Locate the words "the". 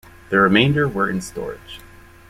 0.31-0.39